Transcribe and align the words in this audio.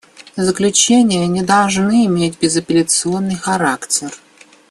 Заключения 0.35 1.27
не 1.27 1.43
должны 1.43 2.07
иметь 2.07 2.39
безапелляционный 2.39 3.35
характер. 3.35 4.09